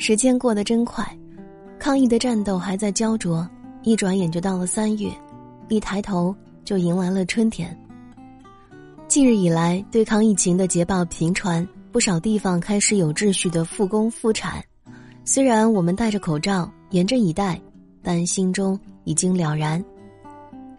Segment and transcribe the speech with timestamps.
[0.00, 1.04] 时间过得真快，
[1.76, 3.46] 抗疫的战斗还在焦灼，
[3.82, 5.10] 一转眼就到了三月，
[5.68, 6.34] 一抬头
[6.64, 7.76] 就迎来了春天。
[9.08, 14.62] 近日以来，对抗疫情的捷报频传，不少地方开始有秩序的复工复产。
[15.24, 17.60] 虽然我们戴着口罩，严阵以待，
[18.00, 19.84] 但心中已经了然。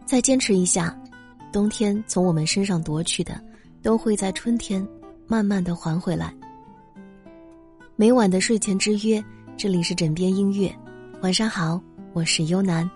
[0.05, 0.97] 再坚持一下，
[1.51, 3.39] 冬天从我们身上夺去的，
[3.83, 4.88] 都会在春天
[5.27, 6.33] 慢慢的还回来。
[8.00, 9.21] 每晚的睡前之约，
[9.57, 10.74] 这里是枕边音乐。
[11.21, 11.82] 晚上好，
[12.14, 12.89] 我是优楠。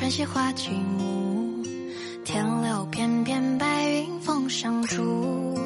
[0.00, 1.62] 春溪花几亩，
[2.24, 5.58] 天留片片白云风上住。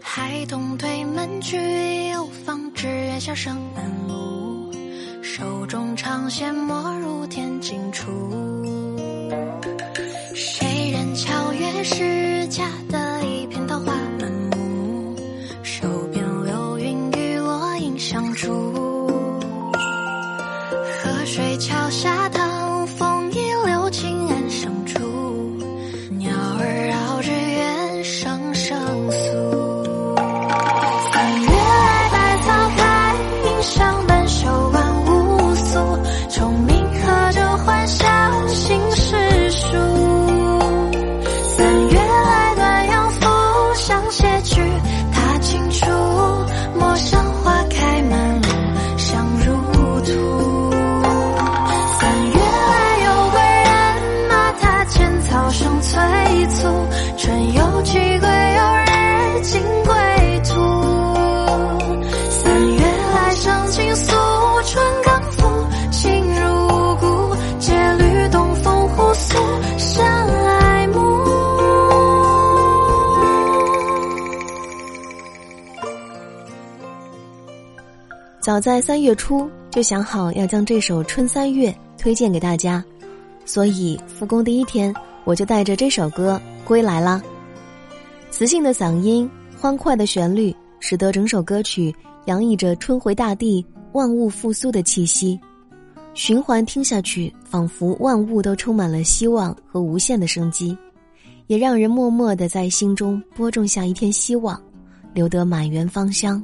[0.00, 4.72] 孩童推门去，有方知月下声满路。
[5.22, 8.10] 手中长线没入天尽处。
[10.34, 12.98] 谁人敲月是家的
[59.48, 59.94] 新归
[60.42, 60.54] 途，
[62.30, 62.82] 三月
[63.14, 64.12] 来上情诉
[64.64, 65.46] 春刚复，
[65.92, 69.38] 情如故，借缕东风互诉
[69.78, 70.88] 相爱
[78.40, 82.82] 早在三月初就想好要将这首《春三月》推荐给大家，
[83.44, 84.92] 所以复工第一天
[85.22, 87.22] 我就带着这首歌归来啦。
[88.30, 89.28] 磁性的嗓音，
[89.58, 91.94] 欢快的旋律，使得整首歌曲
[92.26, 95.38] 洋溢着春回大地、万物复苏的气息。
[96.12, 100.76] 循环听下去，仿佛万物都充满了希望和无限的生机，
[101.46, 104.60] 也让人默默的在心中播种下一片希望，
[105.14, 106.42] 留得满园芳香。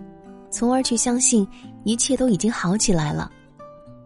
[0.51, 1.47] 从而去相信
[1.85, 3.31] 一切都已经好起来了，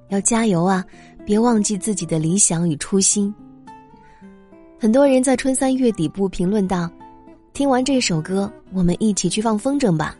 [0.08, 0.84] 要加油啊！
[1.24, 3.34] 别忘记自己的理想与初心。
[4.78, 6.88] 很多人在春三月底部评论道
[7.56, 10.14] ：“听完这首歌，我们一起去放风筝吧。”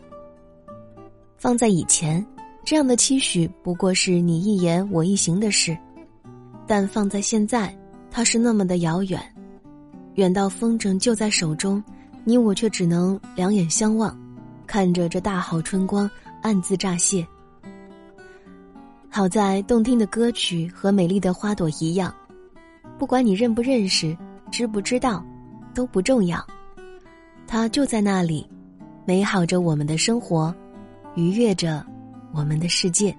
[1.37, 2.25] 放在以前，
[2.65, 5.77] 这样的期许不过是你一言我一行的事；
[6.65, 7.71] 但放在现在，
[8.09, 9.21] 它是那么的遥远，
[10.15, 11.83] 远到风筝就在手中，
[12.23, 14.17] 你我却只能两眼相望。
[14.65, 16.09] 看着这大好春光，
[16.41, 17.23] 暗自乍泄。
[19.11, 22.11] 好在动听的歌曲和美丽的花朵一样，
[22.97, 24.17] 不管你认不认识、
[24.49, 25.23] 知不知道，
[25.75, 26.43] 都不重要。
[27.47, 28.45] 它就在那里，
[29.05, 30.53] 美好着我们的生活，
[31.15, 31.83] 愉悦着
[32.33, 33.15] 我们的世界。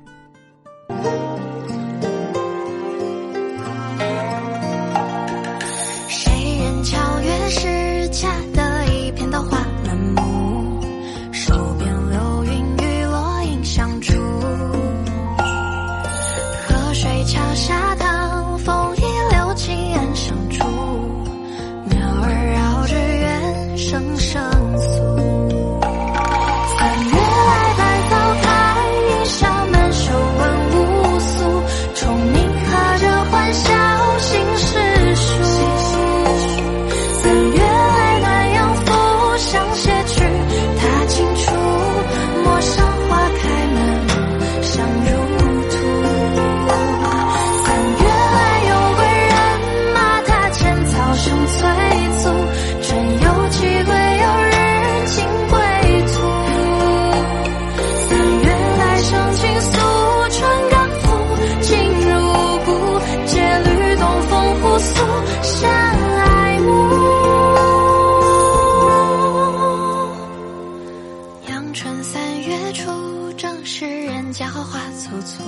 [71.80, 75.44] 春三月初，正是人家花簇簇，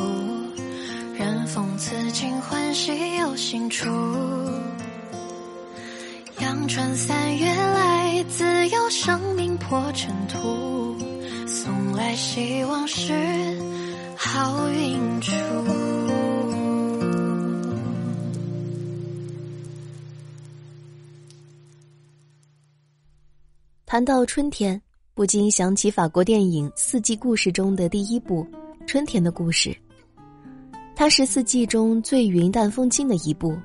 [1.18, 3.88] 人逢此景欢喜又心楚。
[6.38, 10.96] 阳春三月来，自有生命破尘土，
[11.48, 13.12] 送来希望是
[14.16, 15.32] 好运出。
[23.84, 24.80] 谈到春天，
[25.12, 28.44] 不禁想起法国电影《四季故事》中的第一部
[28.86, 29.70] 《春天的故事》。
[30.94, 33.58] 它是四季中最云淡风轻的一部，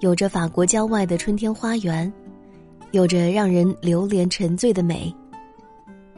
[0.00, 2.10] 有着法国郊外的春天花园，
[2.92, 5.14] 有着让人流连沉醉的美。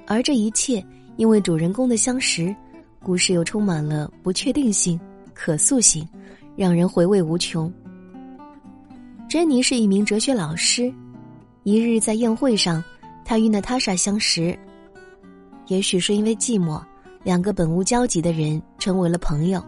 [0.06, 0.82] 而这一切，
[1.16, 2.54] 因为主人公的相识，
[3.02, 4.98] 故事又充满了不确定性、
[5.34, 6.08] 可塑性，
[6.56, 7.70] 让人回味无穷。
[9.28, 10.90] 珍妮是一名哲学老师，
[11.64, 12.82] 一日在宴会上。
[13.32, 14.54] 他与娜塔莎相识，
[15.68, 16.78] 也许是因为寂寞，
[17.24, 19.64] 两个本无交集的人成为了朋友。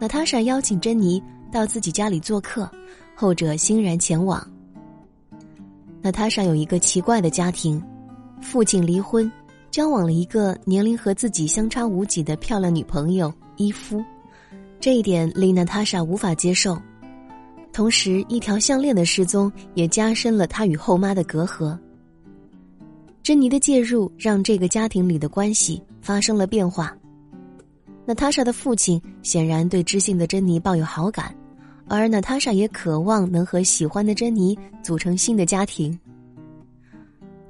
[0.00, 2.68] 娜塔莎邀请珍妮到自己家里做客，
[3.14, 4.44] 后者欣然前往。
[6.02, 7.80] 娜塔莎有一个奇怪的家庭，
[8.42, 9.30] 父亲离婚，
[9.70, 14.04] 交往了一个年龄和自己相差无几的漂亮女朋友伊夫，
[14.80, 16.76] 这一点令娜塔莎无法接受。
[17.72, 21.78] 同时，一条项链的失踪也加深了她与后妈的隔阂。
[23.22, 26.96] 珍妮的介入让这个家庭里的关系发生了变化。
[28.06, 31.34] 娜塔莎的父亲显然对知性的珍妮抱有好感，
[31.86, 35.96] 而娜塔莎也渴望能和喜欢的珍妮组成新的家庭。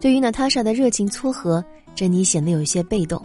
[0.01, 1.65] 对于娜塔莎的热情撮合，
[1.95, 3.25] 珍妮显得有些被动。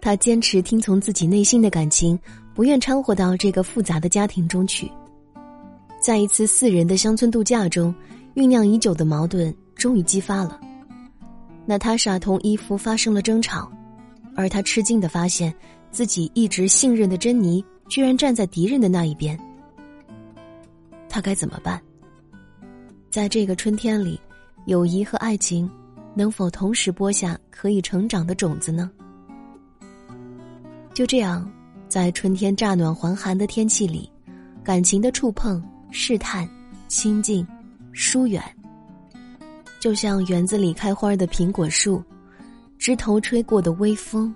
[0.00, 2.18] 她坚持听从自己内心的感情，
[2.54, 4.90] 不愿掺和到这个复杂的家庭中去。
[6.00, 7.94] 在一次四人的乡村度假中，
[8.34, 10.60] 酝酿已久的矛盾终于激发了。
[11.66, 13.70] 娜塔莎同伊夫发生了争吵，
[14.36, 15.52] 而他吃惊的发现
[15.90, 19.38] 自己一直信任的珍妮居然站在敌人的那一边。
[21.08, 21.82] 他该怎么办？
[23.10, 24.20] 在这个春天里，
[24.66, 25.68] 友谊和爱情
[26.14, 28.90] 能否同时播下可以成长的种子呢？
[30.94, 31.50] 就这样，
[31.88, 34.10] 在春天乍暖还寒的天气里，
[34.62, 36.48] 感情的触碰、试探、
[36.88, 37.46] 亲近、
[37.92, 38.42] 疏远。
[39.86, 42.02] 就像园子里开花的苹果树，
[42.76, 44.34] 枝头吹过的微风，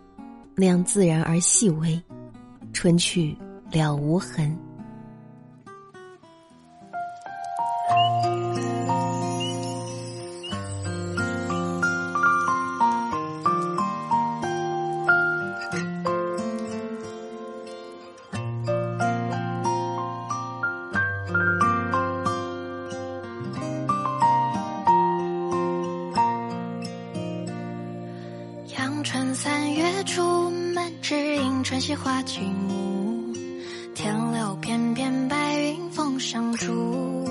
[0.54, 2.00] 那样自然而细微，
[2.72, 3.36] 春去
[3.72, 4.56] 了无痕。
[31.90, 33.34] 春溪花几亩，
[33.96, 37.28] 天留片片白云风上住。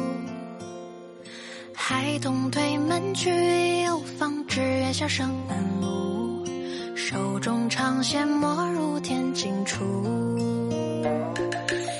[1.73, 6.45] 孩童推门去，又访知月下声满路。
[6.93, 9.79] 手中长线没入天尽处。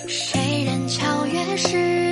[0.09, 2.08] 谁人敲月时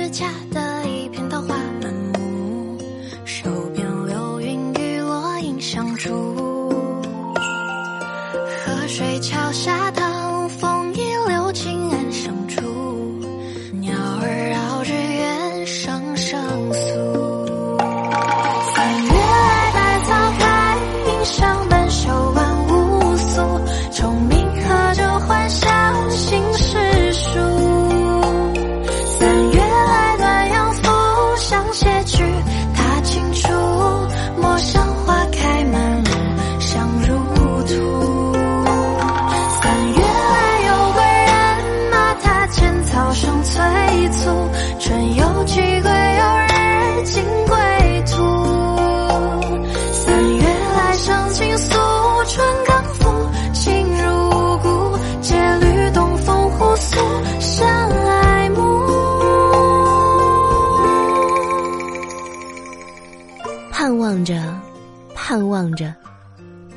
[65.58, 65.92] 望着，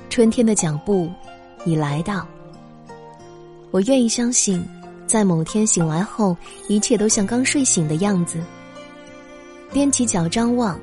[0.09, 1.07] 春天的脚步
[1.65, 2.27] 已来到。
[3.69, 4.65] 我愿意相信，
[5.05, 6.35] 在某天醒来后，
[6.67, 8.39] 一切都像刚睡醒的样子。
[9.71, 10.79] 踮起脚张望，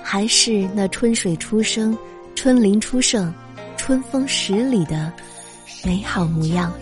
[0.00, 1.98] 还是那春水初生、
[2.36, 3.34] 春林初盛、
[3.76, 5.12] 春风十里的
[5.84, 6.72] 美好模样。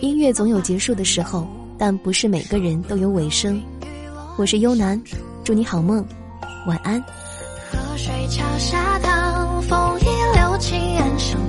[0.00, 1.46] 音乐总有结束的时候，
[1.76, 3.62] 但不是每个人都有尾声。
[4.38, 4.98] 我是优楠，
[5.44, 6.02] 祝你好梦。
[6.66, 7.04] 晚安。
[7.96, 11.40] 水桥下淌，风一流，轻岸上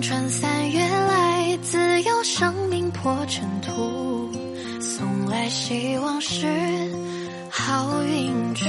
[0.00, 4.30] 春三月来自有生命破尘土
[4.80, 6.46] 送来希望是
[7.50, 8.64] 好运出